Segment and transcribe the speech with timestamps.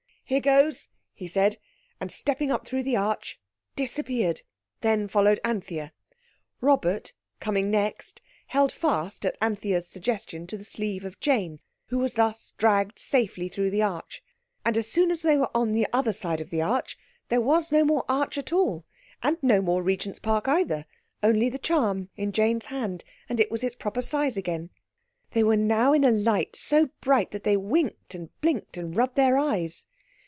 [0.31, 1.57] "Here goes!" he said,
[1.99, 3.37] and, stepping up through the arch,
[3.75, 4.43] disappeared.
[4.79, 5.91] Then followed Anthea.
[6.61, 12.13] Robert, coming next, held fast, at Anthea's suggestion, to the sleeve of Jane, who was
[12.13, 14.23] thus dragged safely through the arch.
[14.63, 16.97] And as soon as they were on the other side of the arch
[17.27, 18.85] there was no more arch at all
[19.21, 20.85] and no more Regent's Park either,
[21.21, 24.69] only the charm in Jane's hand, and it was its proper size again.
[25.31, 29.17] They were now in a light so bright that they winked and blinked and rubbed
[29.17, 29.85] their eyes.